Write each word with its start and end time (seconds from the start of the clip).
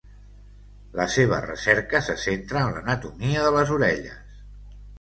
La 0.99 1.05
seva 1.15 1.41
recerca 1.47 2.01
se 2.07 2.17
centra 2.23 2.65
en 2.65 2.73
l'anatomia 2.79 3.47
de 3.49 3.55
les 3.61 3.77
orelles. 3.79 4.37